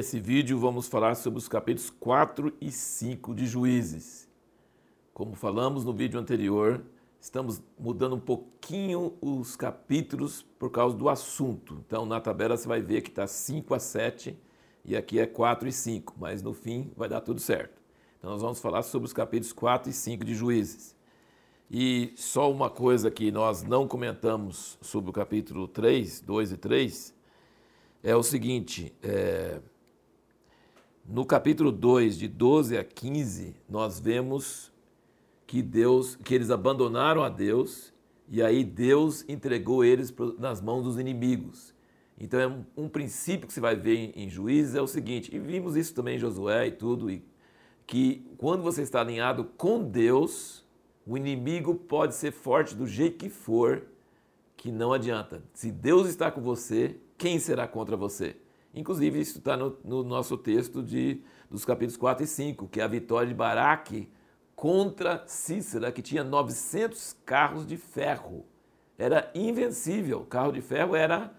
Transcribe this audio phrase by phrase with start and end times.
[0.00, 4.26] nesse vídeo vamos falar sobre os capítulos 4 e 5 de Juízes.
[5.12, 6.82] Como falamos no vídeo anterior,
[7.20, 11.84] estamos mudando um pouquinho os capítulos por causa do assunto.
[11.86, 14.38] Então, na tabela você vai ver que está 5 a 7
[14.86, 17.78] e aqui é 4 e 5, mas no fim vai dar tudo certo.
[18.18, 20.96] Então, nós vamos falar sobre os capítulos 4 e 5 de Juízes.
[21.70, 27.14] E só uma coisa que nós não comentamos sobre o capítulo 3, 2 e 3
[28.02, 29.60] é o seguinte: é,
[31.08, 34.72] no capítulo 2, de 12 a 15, nós vemos
[35.46, 37.92] que Deus, que eles abandonaram a Deus
[38.28, 41.74] e aí Deus entregou eles nas mãos dos inimigos.
[42.16, 45.34] Então é um, um princípio que você vai ver em, em, Juízes é o seguinte,
[45.34, 47.24] e vimos isso também em Josué e tudo, e,
[47.86, 50.64] que quando você está alinhado com Deus,
[51.04, 53.82] o inimigo pode ser forte do jeito que for,
[54.56, 55.42] que não adianta.
[55.52, 58.36] Se Deus está com você, quem será contra você?
[58.74, 62.84] Inclusive, isso está no, no, nosso texto de, dos capítulos 4 e 5, que é
[62.84, 64.08] a vitória de Baraque
[64.54, 68.44] contra Cícera, que tinha 900 carros de ferro.
[68.96, 70.24] Era invencível.
[70.24, 71.32] Carro de ferro era,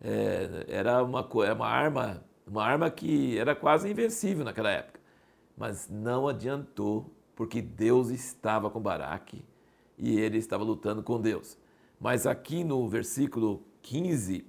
[0.00, 4.98] é, era uma, é uma, arma, uma arma que era quase invencível naquela época.
[5.56, 9.44] Mas não adiantou, porque Deus estava com Baraque
[9.96, 11.56] e ele estava lutando com Deus.
[12.00, 14.44] Mas aqui no versículo 15,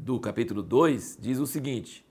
[0.00, 2.06] do capítulo 2 diz o seguinte: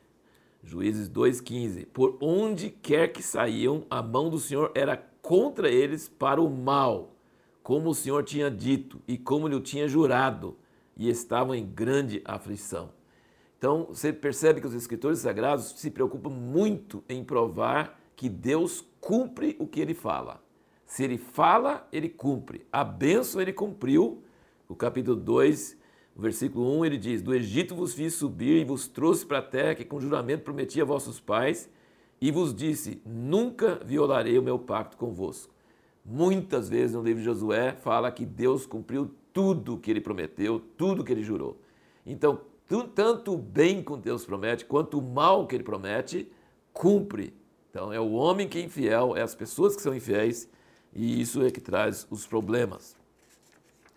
[0.63, 6.39] Juízes 2,15: Por onde quer que saíam, a mão do Senhor era contra eles para
[6.39, 7.15] o mal,
[7.63, 10.55] como o Senhor tinha dito e como lhe tinha jurado,
[10.95, 12.91] e estavam em grande aflição.
[13.57, 19.55] Então, você percebe que os escritores sagrados se preocupam muito em provar que Deus cumpre
[19.59, 20.41] o que ele fala.
[20.85, 22.65] Se ele fala, ele cumpre.
[22.71, 24.23] A bênção ele cumpriu.
[24.67, 25.78] O capítulo 2
[26.15, 29.43] no versículo 1 ele diz: Do Egito vos fiz subir e vos trouxe para a
[29.43, 31.69] terra que com juramento prometi a vossos pais,
[32.21, 35.53] e vos disse: Nunca violarei o meu pacto convosco.
[36.03, 40.59] Muitas vezes no livro de Josué fala que Deus cumpriu tudo o que ele prometeu,
[40.75, 41.59] tudo o que ele jurou.
[42.05, 42.41] Então,
[42.95, 46.31] tanto o bem que Deus promete, quanto o mal que ele promete,
[46.73, 47.33] cumpre.
[47.69, 50.49] Então, é o homem que é infiel, é as pessoas que são infiéis,
[50.93, 52.95] e isso é que traz os problemas.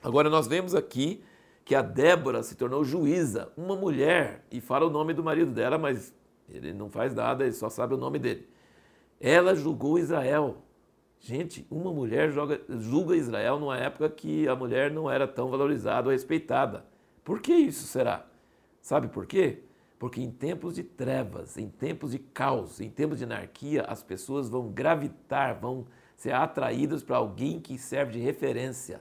[0.02, 1.22] Agora, nós vemos aqui
[1.64, 5.78] que a Débora se tornou juíza, uma mulher, e fala o nome do marido dela,
[5.78, 6.14] mas
[6.48, 8.48] ele não faz nada, ele só sabe o nome dele.
[9.20, 10.56] Ela julgou Israel.
[11.20, 16.08] Gente, uma mulher joga, julga Israel numa época que a mulher não era tão valorizada
[16.08, 16.84] ou respeitada.
[17.22, 18.26] Por que isso será?
[18.80, 19.60] Sabe por quê?
[20.00, 24.48] Porque em tempos de trevas, em tempos de caos, em tempos de anarquia, as pessoas
[24.48, 25.86] vão gravitar, vão
[26.16, 29.00] ser atraídas para alguém que serve de referência.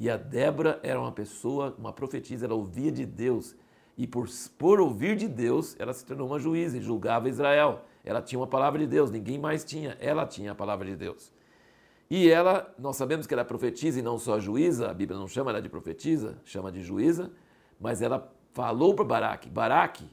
[0.00, 3.54] E a Débora era uma pessoa, uma profetisa, ela ouvia de Deus.
[3.98, 7.84] E por, por ouvir de Deus, ela se tornou uma juíza e julgava Israel.
[8.02, 11.30] Ela tinha uma palavra de Deus, ninguém mais tinha, ela tinha a palavra de Deus.
[12.08, 15.28] E ela, nós sabemos que ela é profetisa e não só juíza, a Bíblia não
[15.28, 17.30] chama ela de profetisa, chama de juíza,
[17.78, 20.08] mas ela falou para Baraque: Baraque,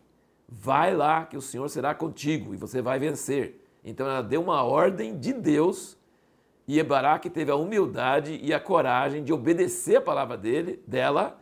[0.49, 3.65] vai lá que o Senhor será contigo e você vai vencer.
[3.85, 5.97] Então ela deu uma ordem de Deus
[6.67, 11.41] e Baraque teve a humildade e a coragem de obedecer a palavra dele, dela,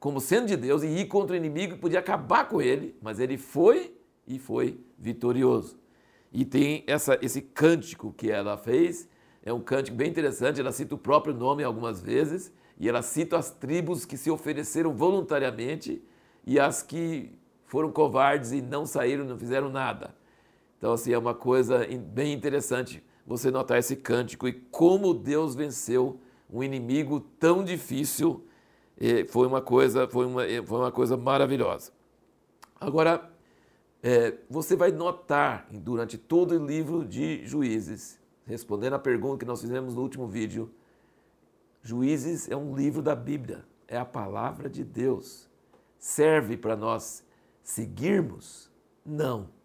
[0.00, 3.20] como sendo de Deus, e ir contra o inimigo que podia acabar com ele, mas
[3.20, 3.94] ele foi
[4.26, 5.78] e foi vitorioso.
[6.32, 9.06] E tem essa, esse cântico que ela fez,
[9.44, 13.36] é um cântico bem interessante, ela cita o próprio nome algumas vezes, e ela cita
[13.36, 16.02] as tribos que se ofereceram voluntariamente
[16.46, 17.30] e as que
[17.66, 20.14] foram covardes e não saíram, não fizeram nada.
[20.78, 26.20] Então, assim, é uma coisa bem interessante você notar esse cântico e como Deus venceu
[26.50, 28.46] um inimigo tão difícil.
[29.28, 31.92] Foi uma coisa, foi uma, foi uma coisa maravilhosa.
[32.80, 33.30] Agora,
[34.02, 39.60] é, você vai notar durante todo o livro de Juízes, respondendo à pergunta que nós
[39.60, 40.70] fizemos no último vídeo,
[41.82, 45.48] Juízes é um livro da Bíblia, é a palavra de Deus.
[45.98, 47.24] Serve para nós
[47.62, 48.70] seguirmos?
[49.04, 49.61] Não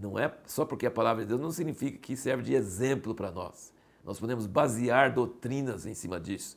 [0.00, 3.30] não é só porque a palavra de Deus não significa que serve de exemplo para
[3.30, 3.72] nós.
[4.04, 6.56] Nós podemos basear doutrinas em cima disso.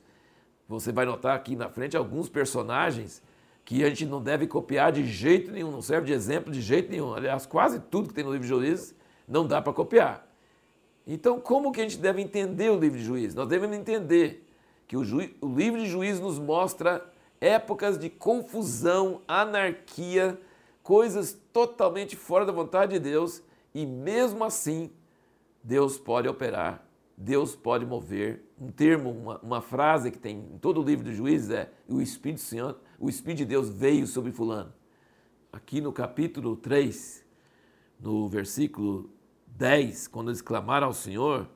[0.68, 3.22] Você vai notar aqui na frente alguns personagens
[3.66, 6.90] que a gente não deve copiar de jeito nenhum, não serve de exemplo de jeito
[6.90, 7.14] nenhum.
[7.14, 8.96] Aliás, quase tudo que tem no livro de Juízes
[9.28, 10.28] não dá para copiar.
[11.06, 13.36] Então, como que a gente deve entender o livro de Juízes?
[13.36, 14.48] Nós devemos entender
[14.88, 17.06] que o, o livro de Juízes nos mostra
[17.40, 20.40] épocas de confusão, anarquia,
[20.84, 23.44] coisas totalmente fora da vontade de Deus
[23.74, 24.92] e mesmo assim
[25.64, 26.86] Deus pode operar,
[27.16, 28.44] Deus pode mover.
[28.60, 32.02] Um termo, uma, uma frase que tem em todo o livro de Juízes é o
[32.02, 34.74] Espírito Senhor, o Espírito de Deus veio sobre fulano.
[35.52, 37.26] Aqui no capítulo 3,
[38.00, 39.10] no versículo
[39.48, 41.48] 10, quando eles clamaram ao Senhor,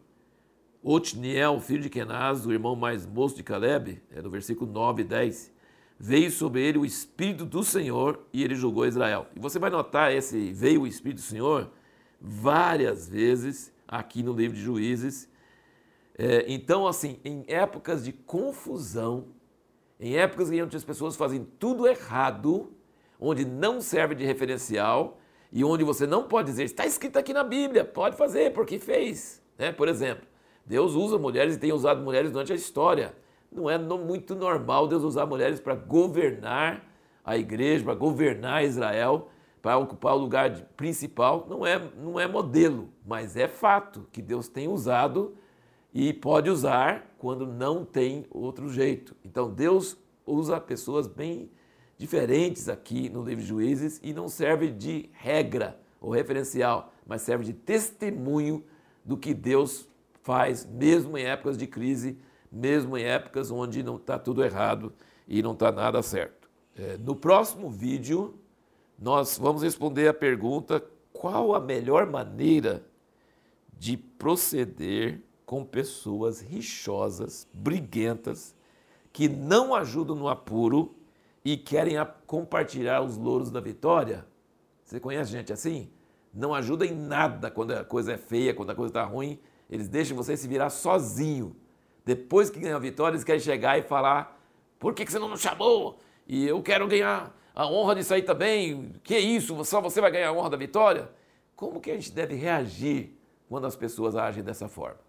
[0.83, 5.05] Otniel, filho de Kenaz, o irmão mais moço de Caleb, é no versículo 9 e
[5.05, 5.51] 10,
[5.99, 9.27] veio sobre ele o Espírito do Senhor e ele julgou Israel.
[9.35, 11.71] E você vai notar esse veio o Espírito do Senhor
[12.19, 15.29] várias vezes aqui no livro de Juízes.
[16.17, 19.27] É, então, assim, em épocas de confusão,
[19.99, 22.73] em épocas em que as pessoas fazem tudo errado,
[23.19, 25.19] onde não serve de referencial
[25.51, 29.41] e onde você não pode dizer, está escrito aqui na Bíblia, pode fazer, porque fez.
[29.57, 29.71] Né?
[29.71, 30.25] Por exemplo,
[30.65, 33.15] Deus usa mulheres e tem usado mulheres durante a história.
[33.55, 36.83] Não é muito normal Deus usar mulheres para governar
[37.23, 39.29] a igreja, para governar Israel,
[39.61, 41.47] para ocupar o lugar principal.
[41.49, 45.35] Não é, não é modelo, mas é fato que Deus tem usado
[45.93, 49.15] e pode usar quando não tem outro jeito.
[49.23, 49.97] Então Deus
[50.27, 51.49] usa pessoas bem
[51.97, 57.45] diferentes aqui no livro de Juízes e não serve de regra ou referencial, mas serve
[57.45, 58.65] de testemunho
[59.05, 59.87] do que Deus
[60.21, 62.17] faz, mesmo em épocas de crise,
[62.55, 64.93] mesmo em épocas onde não está tudo errado
[65.27, 66.49] e não está nada certo.
[66.75, 68.39] É, no próximo vídeo,
[68.97, 70.81] nós vamos responder a pergunta:
[71.11, 72.85] qual a melhor maneira
[73.77, 78.55] de proceder com pessoas rixosas, briguentas,
[79.11, 80.95] que não ajudam no apuro
[81.43, 84.25] e querem compartilhar os louros da vitória.
[84.83, 85.89] Você conhece gente assim?
[86.33, 89.39] Não ajuda em nada quando a coisa é feia, quando a coisa está ruim.
[89.69, 91.55] Eles deixam você se virar sozinho.
[92.05, 94.39] Depois que ganham a vitória, eles querem chegar e falar:
[94.79, 95.99] por que, você não nos chamou?
[96.27, 98.93] E eu quero ganhar a honra disso aí também.
[99.03, 99.65] Que isso?
[99.65, 101.09] Só você vai ganhar a honra da vitória?
[101.55, 103.17] Como que a gente deve reagir
[103.49, 104.99] quando as pessoas agem dessa forma?